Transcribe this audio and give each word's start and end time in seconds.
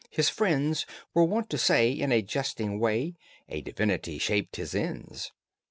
His 0.09 0.29
friends 0.29 0.87
Were 1.13 1.23
wont 1.25 1.47
to 1.51 1.59
say 1.59 1.91
in 1.91 2.11
a 2.11 2.23
jesting 2.23 2.79
way 2.79 3.13
A 3.49 3.61
divinity 3.61 4.17
shaped 4.17 4.55
his 4.55 4.73
ends. 4.73 5.31